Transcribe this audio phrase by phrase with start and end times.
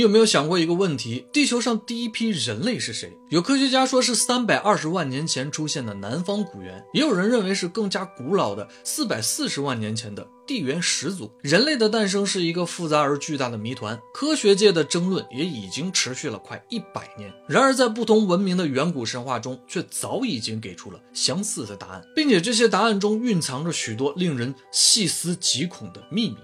[0.00, 1.26] 你有没有想过一个问题？
[1.30, 3.12] 地球上第一批人类是谁？
[3.28, 11.30] 有科学家说是三百二十万年前出现的南方古猿，也有人认为是更加古老的四百四十万年前的地缘始祖。
[11.42, 17.30] 人类的诞生是一个复杂而巨大的谜团，科学界的争论也已经持续了快一百年。
[17.46, 26.38] 然而，在不同文明的远古神话中，却早已经给出了相似的答案，并且这些答案中蕴藏着许多令人细思极恐的秘密。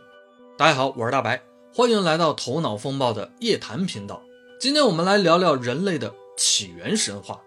[0.59, 1.56] 大家好，我是大白。
[1.77, 4.23] 欢迎来到头脑风暴的夜谈频道。
[4.59, 7.43] 今天我们来聊聊人类的起源神话。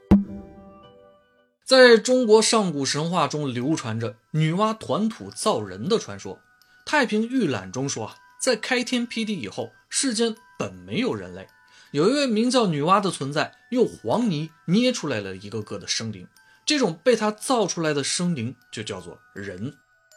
[1.66, 6.36] 在中国上古神话中，流传着女娲团土造人的传说。
[6.86, 11.48] 《太平御览》中说啊，在开天辟地以后，世间本没有人类，
[11.90, 16.28] 有一位名叫女娲的存在，用黄泥捏出来了一个个的生灵。
[16.68, 19.74] 这种被她造出来的生灵就叫做人。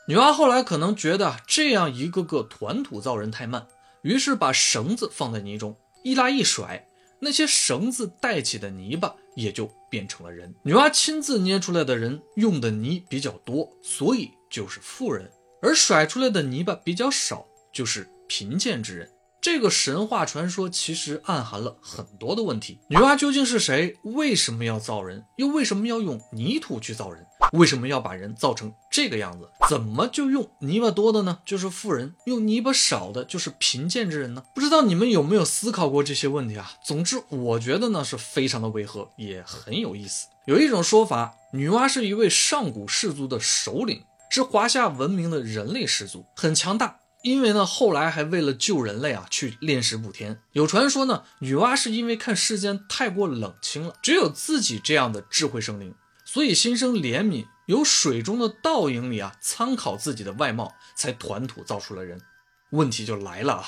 [0.06, 3.66] 女娲后来可能觉得这样一个个团土造人太慢。
[4.02, 6.86] 于是把绳子放在泥中，一拉一甩，
[7.20, 10.54] 那些绳子带起的泥巴也就变成了人。
[10.64, 15.26] 女娲亲自捏出来的人用的泥比较多，所以就是富人；
[15.62, 19.08] 而甩出来的泥巴比较少，就是贫贱之人。
[19.40, 23.96] 这个神话传说其实暗含了很多的问题：女娲究竟是谁？
[24.04, 25.24] 为什么要造人？
[25.36, 27.26] 又为什么要用泥土去造人？
[27.52, 29.48] 为什么要把人造成这个样子？
[29.68, 31.38] 怎么就用泥巴多的呢？
[31.44, 34.42] 就是富人；用泥巴少的，就是贫贱之人呢？
[34.54, 36.72] 不知道你们有没有思考过这些问题啊？
[36.84, 40.26] 总之，我觉得呢是非常的违和，也很有意思。
[40.46, 46.98] 有一种说法，女娲是一位上古氏族的首领，是华夏文明的人类始祖，很强大。
[47.22, 50.40] 因为呢，后来还为了救人类啊，去炼石补天。
[50.54, 55.94] 有传说呢，女娲是因为看世间太过冷清了，只有自己这样的智慧生灵，
[56.32, 62.22] 所以心生怜悯，由水中的倒影里啊，参考自己的外貌，才团土造出了人。
[62.70, 63.66] 问题就来了啊，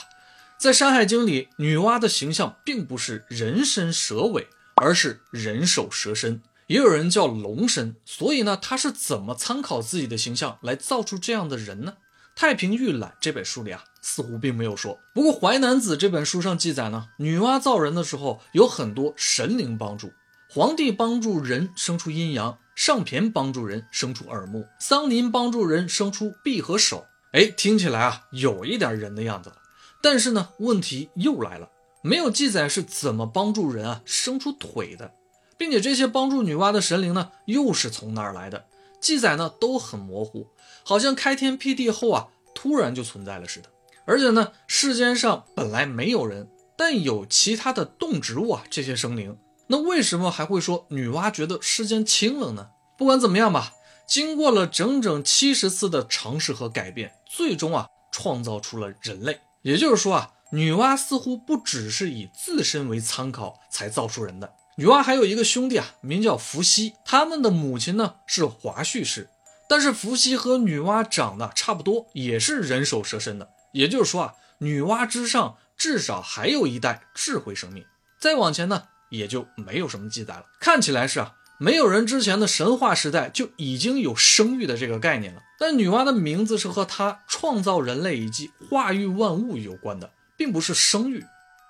[0.59, 7.97] 在《山海经》里，女娲的形象并不是人身蛇尾，而是人首蛇身，也有人叫龙身。
[8.07, 11.97] 所以呢，她是怎么参考自己的形象来造出这样的人呢？
[12.35, 14.99] 《太平御览》这本书里啊，似乎并没有说。
[15.13, 20.15] 不过《淮南子》这本书上记载呢，女娲造人的时候有很多神灵帮助，
[20.55, 27.05] 皇帝帮助人生出阴阳，上骈帮助人生出耳目，桑林帮助人生出臂和手。
[27.33, 29.57] 哎，听起来啊，有一点人的样子了。
[30.01, 31.69] 但是呢，问题又来了，
[32.03, 35.11] 没有记载是怎么帮助人啊生出腿的，
[35.59, 38.67] 并且这些帮助女娲的神灵呢，又是从哪儿来的？
[39.01, 40.47] 记载呢都很模糊，
[40.85, 43.69] 好像开天辟地后啊，突然就存在了似的。
[44.05, 49.37] 而且呢，世间上本来没有人，但有其他的动植物啊，这些生灵。
[49.67, 52.69] 那为什么还会说女娲觉得世间清冷呢？
[52.99, 53.73] 不管怎么样吧，
[54.07, 59.41] 经过了整整七十次的尝试和改变，最终啊，创造出了人类。
[59.63, 64.53] 也就是说啊，女娲似乎不只是以自身为参考才造出人的。
[64.77, 66.93] 女娲还有一个兄弟啊，名叫伏羲。
[67.05, 69.31] 他们的母亲呢是华胥氏，
[69.69, 73.49] 但是伏羲和女娲长得差不多，也是人首蛇身的。
[73.73, 77.85] 也就是说啊，女娲之上至少还有一代智慧生命。
[78.21, 78.85] 再往前呢，
[79.17, 80.45] 也就没有什么记载了。
[80.61, 85.43] 看起来是啊，没有人之前的神话时代就已经有生育的这个概念了。
[85.59, 91.25] 但女娲的名字是和她创造人类以及化育万物有关的，并不是生育。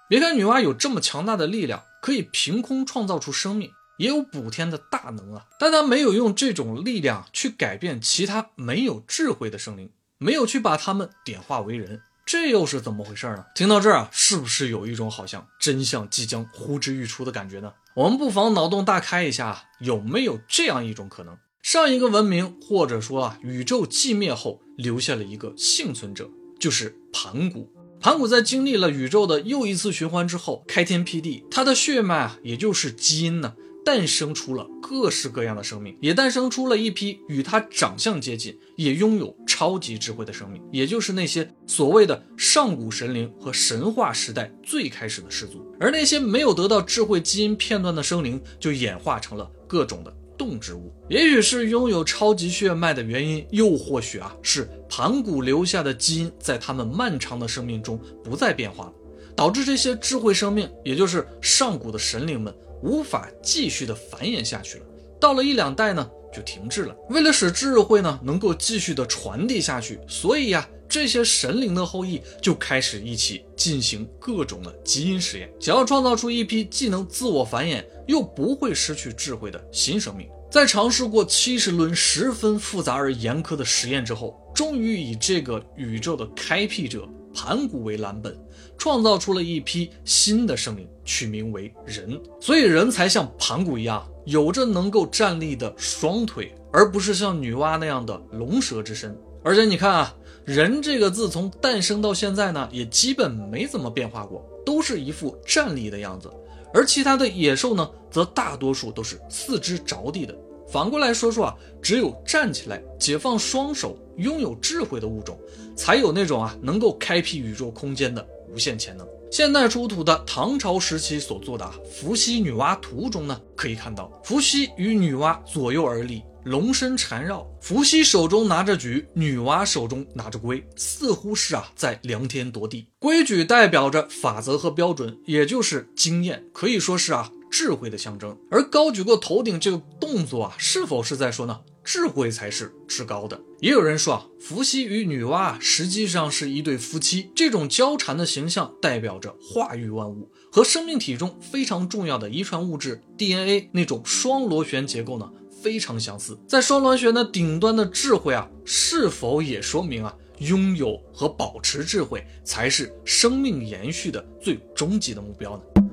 [0.08, 1.82] 别看女娲有这么强大的力量。
[2.04, 5.46] 可以凭空创造出生命，也有补天的大能啊！
[5.58, 9.88] 但她没有用这种力量去改变其他没有智慧的生灵，
[10.18, 12.02] 没有去把他们点化为人，
[12.34, 13.44] 这又是怎么回事呢？
[13.54, 17.72] 听到这儿啊，是不是有一种好像真相即将呼之欲出的感觉呢？
[17.94, 26.28] 我们不妨脑洞大开一下，有没有这样一种可能：上一个文明或者说啊宇宙寂灭后，留下了一个幸存者，
[26.58, 27.70] 就是盘古。
[28.00, 45.64] 盘古在经历了宇宙的又一次循环之后，开天辟地，他的血脉啊，也就是基因呢，诞生出了各式各样的生命，也诞生出了一批与他长相接近，也拥有超级智慧的生命，也就是那些所谓的上古神灵和神话时代最开始的氏族。
[45.78, 50.14] 而那些没有得到智慧基因片段的生灵，就演化成了各种的。
[50.36, 58.92] 动植物，也许是拥有超级血脉的原因，又或许啊是盘古留下的基因在他们漫长的生命中不再变化了，
[59.36, 62.52] 导致这些智慧生命，也就是上古的神灵们
[62.84, 64.84] 无法继续的繁衍下去了。
[65.18, 66.94] 到了一两代呢，就停滞了。
[67.08, 77.82] 为了使智慧呢能够继续的传递下去，所以呀，这些神灵的后裔就开始一起进行各种的基因实验，想要创造出一批既能自我繁衍。
[78.06, 88.34] 又不会失去智慧的新生命，在尝试过七十轮十分复杂而严苛的实验之后，终于以这个宇宙的开辟者盘古为蓝本，
[88.78, 92.18] 创造出了一批新的生灵，取名为人。
[92.40, 99.14] 所以人才像盘古一样，有着能够站立的双腿，而不是像女娲那样的龙蛇之身。
[99.42, 100.14] 而且你看啊，
[100.44, 106.32] 人这个字从诞生到现在呢，也基本没怎么变化过，都是一副站立的样子。
[106.72, 110.34] 而其他的野兽呢，则大多数都是四肢着地的。
[110.66, 115.38] 反过来说说啊，只有站起来、解放双手、拥有智慧的物种，
[115.76, 119.06] 才有那种啊能够开辟宇宙空间的无限潜能。
[119.30, 132.86] 现代出土的唐朝时期所做的伏羲女娲图中呢，可以看到伏羲与女娲左右而立，龙身缠绕，伏羲手中拿着矩，女娲手中拿着龟，似乎是啊在量天夺地。
[133.00, 137.32] 规矩代表着法则和标准，也就是经验，可以说是啊。
[137.56, 141.60] 智慧的象征，而高举过头顶这个动作啊，是否是在说呢？
[141.84, 143.40] 智慧才是至高的。
[143.60, 155.30] 也有人说啊，伏羲与女娲实际上是一对夫妻，这种交缠的形象代表着化育万物，和生命体中非常重要的遗传物质 DNA 那种双螺旋结构呢
[155.62, 156.36] 非常相似。
[156.48, 165.83] 在双螺旋的顶端的智慧啊，是否也说明啊，拥有和保持智慧才是生命延续的最终极的目标呢？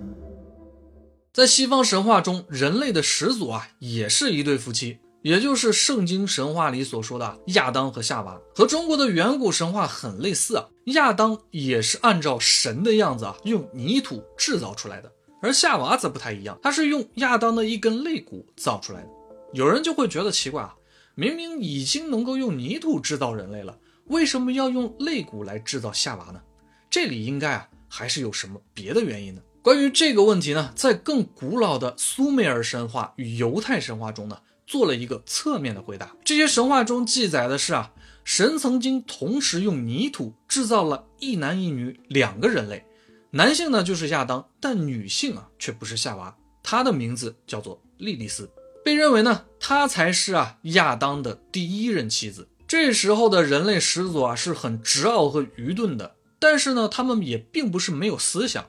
[1.33, 10.67] 在西方神话中，人类的始祖啊，也是一对夫妻，也就是圣经神话里所说的亚当和夏娃，和中国的远古神话很类似啊。
[10.87, 15.09] 亚当也是按照神的样子啊，用泥土制造出来的，
[15.41, 19.07] 而夏娃则不太一样，他是用亚当的一根肋骨造出来的。
[19.53, 20.75] 有人就会觉得奇怪啊，
[21.15, 23.77] 明明已经能够用泥土制造人类了，
[24.07, 26.41] 为什么要用肋骨来制造夏娃呢？
[26.89, 29.41] 这里应该啊，还是有什么别的原因呢？
[29.63, 36.15] 关于这个问题呢，在更古老的苏美尔神话与犹太神话中呢，做了一个侧面的回答。
[36.25, 37.93] 这些神话中记载的是啊，
[38.23, 42.85] 神曾经同时用泥土制造了一男一女两个人类，
[43.29, 48.49] 男性呢就是亚当，但女性啊却不是夏娃，她的名字叫做莉莉丝，
[48.83, 52.47] 被认为呢，她才是啊亚当的第一任妻子。
[52.67, 58.65] 这时候的人类始祖啊是很直傲和愚钝的，但是呢，他们也并不是没有思想。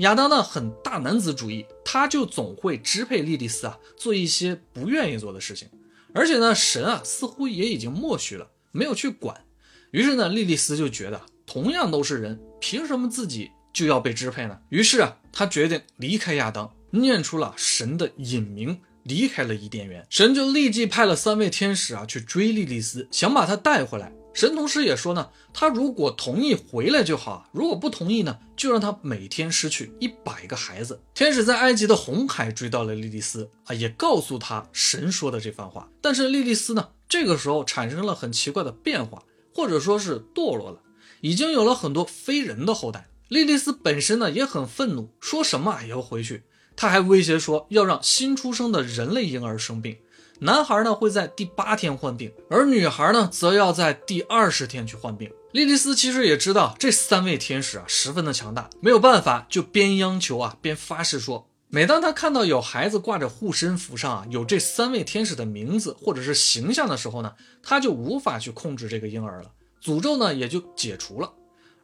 [0.00, 5.68] 亚当呢很大男子主义，他就总会支配莉莉丝啊做一些不愿意做的事情，
[6.14, 9.42] 而且呢神啊似乎也已经默许了，没有去管。
[9.90, 14.58] 于是呢莉莉丝就觉得同样都是人，凭什么自己就要被支配呢？
[14.70, 20.06] 于是啊他决定离开亚当，念出了神的隐名，离开了伊甸园。
[20.08, 24.10] 神就立即派了三位天使啊去追莉莉丝，想把她带回来。
[24.32, 31.00] 神同时也说呢，他如果同意回来就好，如果不同意呢，就让他每天失去一百个孩子。
[31.14, 35.88] 天使在埃及的红海追到了莉莉丝啊，也告诉他神说的这番话。
[36.00, 40.80] 但是莉莉丝呢，这个时候产生了很奇怪的变化，或者说是堕落了，
[41.20, 43.08] 已经有了很多非人的后代。
[43.28, 46.44] 莉莉丝本身呢也很愤怒，说什么也要回去。
[46.76, 49.98] 他还威胁说要让新出生的人类婴儿生病。
[50.42, 55.30] 男孩呢会在第八天患病，而女孩呢则要在第二十天去患病。
[55.52, 69.50] 莉莉丝其实也知道这三位天使啊十分的强大，没有办法就边央求啊边发誓说，每当他看到有孩子挂着护身符上啊有这三位天使的名字或者是形象的时候呢，他就无法去控制这个婴儿了，
[69.82, 71.34] 诅咒呢也就解除了，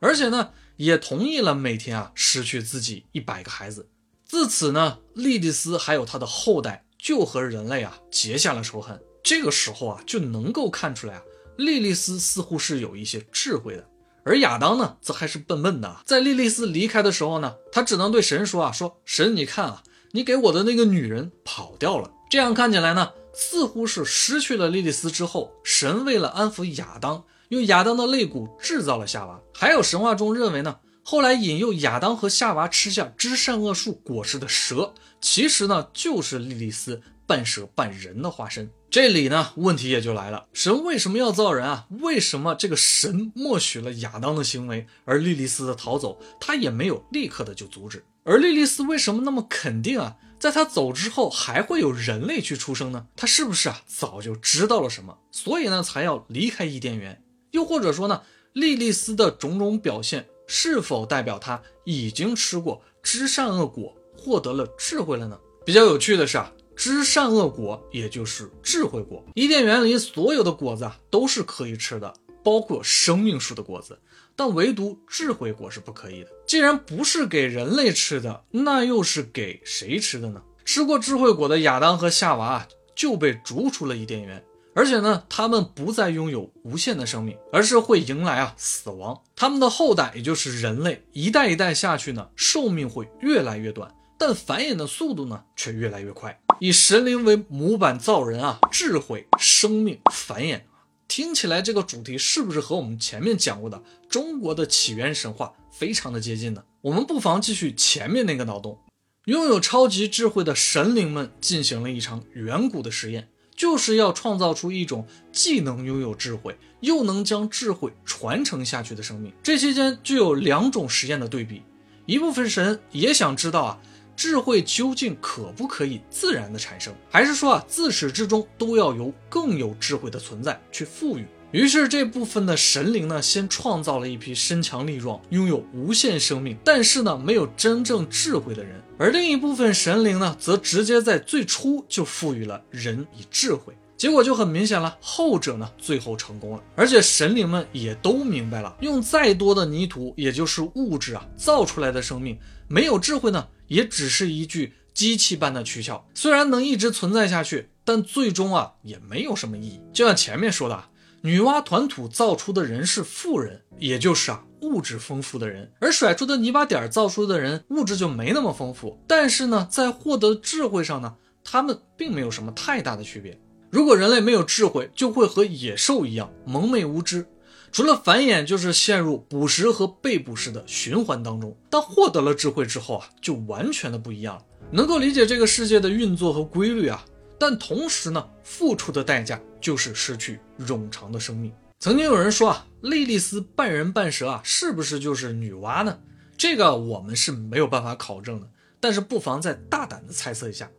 [0.01, 3.91] 而且呢也同意了每天啊失去自己一百个孩子。
[4.25, 6.86] 自此呢，莉莉丝还有她的后代。
[7.07, 9.01] 就和人类啊结下了仇恨。
[9.23, 11.23] 这个时候啊，就能够看出来啊，
[11.57, 13.89] 莉莉丝似乎是有一些智慧的，
[14.25, 15.99] 而亚当呢，则还是笨笨的。
[16.05, 22.11] 在莉莉丝离开的时候呢，他只能对神说啊，说神，你看啊，你给我的那个女人跑掉了。
[22.29, 29.41] 这样看起来呢，似乎是失去了莉莉丝之后，神为了安抚亚当，用亚当的肋骨制造了夏娃。
[29.55, 30.81] 还有神话中认为呢。
[31.09, 38.69] 后来引诱亚当和夏娃吃下知善恶树果实的蛇，其实呢就是莉莉丝半蛇半人的化身。
[38.91, 41.87] 这里呢问题也就来了：神为什么要造人啊？
[42.01, 48.05] 为什么这个神默许了亚当的行为，而莉莉丝的逃走，他也没有立刻的就阻止？
[48.25, 53.07] 而莉莉丝为什么那么肯定啊，在他走之后还会有人类去出生呢？
[53.15, 57.23] 他是不是啊早就知道了什么，所以呢才要离开伊甸园？
[57.53, 58.23] 又或者说呢，
[58.53, 60.27] 莉莉丝的种种表现？
[60.47, 65.39] 是否代表他已经吃过知善恶果，获得了智慧了呢？
[65.65, 69.25] 比较有趣的是啊，知善恶果也就是智慧果。
[69.35, 73.99] 伊甸园里所有的果子啊都是可以吃的，包括生命树的果子，
[74.37, 76.31] 但唯独智慧果是不可以的。
[76.47, 80.43] 既然不是给人类吃的，那又是给谁吃的呢？
[80.65, 84.45] 吃过智慧果的亚当和夏娃啊就被逐出了伊甸园，
[84.77, 89.23] 而且呢，他们不再拥有无限的生命，而是会迎来啊死亡。
[89.35, 96.39] 他们的后代，也就是人类，一代一代下去呢，寿命会越来越短，但繁衍的速度呢却越来越快。
[96.61, 100.61] 以神灵为模板造人啊，智慧、生命、繁衍，
[101.09, 106.63] 听起来这个主题是不是和我们前面讲过的中国的起源神话非常的接近呢？
[106.83, 108.79] 我们不妨继续前面那个脑洞。
[109.25, 119.33] 拥有超级智慧的神灵们进行了一场远古的实验，就是要创造出一种既能拥有智慧，又能将智慧传承下去的生命。
[119.43, 121.63] 这期间具有两种实验的对比，
[122.05, 123.79] 一部分神也想知道啊，
[124.15, 131.27] 智慧究竟可不可以自然的产生，还是说啊，自始至终都要由更有智慧的存在去赋予。
[131.53, 143.73] 于是这部分的神灵呢，先创造了一批身强力壮、拥有无限生命，但是呢没有真正智慧的人；而另一部分神灵呢，则直接在最初就赋予了人以智慧。
[143.97, 152.39] 结果就很明显了，后者呢最后成功了，而且神灵们也都明白了，用再多的泥土，也就是物质啊造出来的生命，
[152.69, 159.81] 没有智慧呢，也只是一具机器般的躯壳，虽然能一直存在下去，但最终啊也没有什么意义。
[159.95, 160.85] 就像前面说的。
[161.23, 168.99] 女娲团土造出的人是富人，也就是啊物质丰富的人，而甩出的泥巴点造出的人物质就没那么丰富。
[169.07, 173.39] 但是呢，在获得智慧上呢，他们并没有什么太大的区别。
[173.71, 177.27] 如果人类没有智慧，就会和野兽一样蒙昧无知，
[177.73, 181.57] 除了繁衍，就是陷入捕食和被捕食的循环当中。
[181.69, 187.05] 但获得了智慧之后啊，就完全的不一样了，能够理解这个世界的运作和规律啊。
[187.39, 191.53] 但同时呢，付出的代价就是失去冗长的生命。
[191.81, 195.99] 曾经有人说啊，莉莉丝半人半蛇啊，是不是就是女娲呢？
[196.39, 198.49] 这个我们是没有办法考证的。
[198.79, 200.71] 但是不妨再大胆的猜测一下，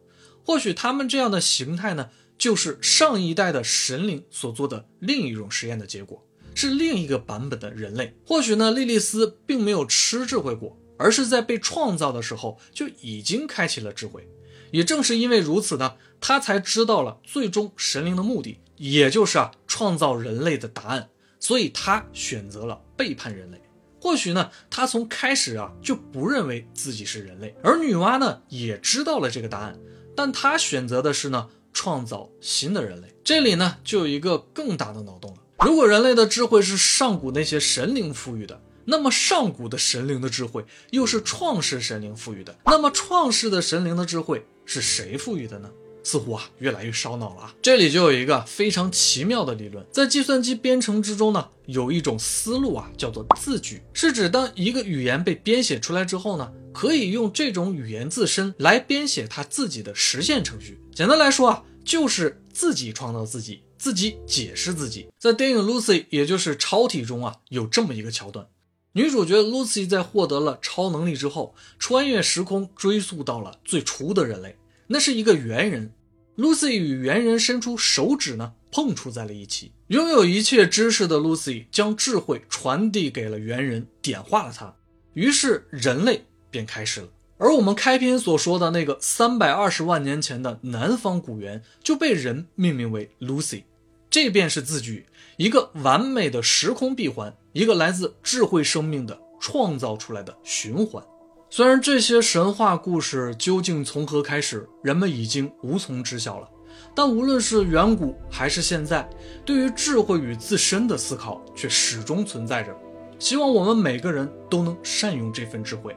[0.46, 6.26] 或许他们这样的形态呢，就是上一代的神灵所做的另一种实验的结果，
[6.56, 8.16] 是另一个版本的人类。
[8.26, 14.26] 或许呢，莉莉丝并没有吃智慧果，而是在被创造的时候就已经开启了智慧。
[14.72, 23.62] 也正是因为如此呢，他才知道了最终神灵的目的，也就是啊创造人类的答案，所以他选择了背叛人类。
[24.00, 29.78] 或许呢，他从开始啊就不认为自己是人类，而女娲呢也知道了这个答案，
[30.16, 33.14] 但她选择的是呢创造新的人类。
[33.24, 38.62] 这里呢就有一个更大的脑洞了：如果人类的智慧是上古那些神灵赋予的。
[38.90, 45.70] 那么上古的神灵的智慧又是创世神灵赋予的，那么创世的神灵的智慧是谁赋予的呢？
[46.08, 47.56] 似乎啊越来越烧脑了啊！
[47.62, 60.80] 这里就有一个非常奇妙的理论，在计算机编程之中呢，有一种思路啊叫做字句，是指当一个语言被编写出来之后呢，可以用这种语言自身来编写它自己的实现程序。
[60.96, 65.10] 简单来说啊，就是自己创造自己，自己解释自己。
[65.20, 68.48] 在电影《Lucy》也就是超体中啊，有这么一个桥段。
[68.94, 74.56] 女主角 Lucy 在获得了超能力之后，穿越时空追溯到了最初的人类，
[74.88, 75.92] 那是一个猿人。
[76.38, 79.72] Lucy 与猿人伸出手指呢，碰触在了一起。
[79.88, 84.76] 拥有一切知识的 Lucy 将智慧传递给了猿人，点化了他，
[85.16, 87.08] 于是人类便开始了。
[87.40, 93.64] 而我们开篇所说的那个三百二十万年前的南方古猿，就被人命名为 Lucy。
[94.08, 101.04] 这便是字句，一个完美的时空闭环，一个来自智慧生命的创造出来的循环。
[101.50, 106.50] 虽然这些神话故事究竟从何开始，人们已经无从知晓了，
[106.94, 109.10] 但无论是远古还是现在，
[109.46, 112.76] 对于智慧与自身的思考却始终存在着。
[113.18, 115.96] 希望我们每个人都能善用这份智慧。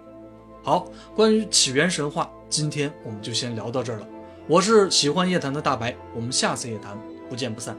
[0.62, 4.06] 好，关于起源神话，今天我们就先聊到这儿了。
[4.46, 6.96] 我是喜欢夜谈的大白，我们下次夜谈
[7.28, 7.76] 不见不散。